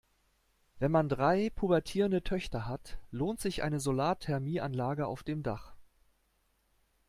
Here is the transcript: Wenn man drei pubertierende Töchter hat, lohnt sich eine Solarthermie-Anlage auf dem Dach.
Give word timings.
Wenn 0.79 0.89
man 0.91 1.09
drei 1.09 1.51
pubertierende 1.53 2.23
Töchter 2.23 2.65
hat, 2.65 2.97
lohnt 3.11 3.39
sich 3.39 3.61
eine 3.61 3.79
Solarthermie-Anlage 3.79 5.05
auf 5.05 5.21
dem 5.21 5.43
Dach. 5.43 5.73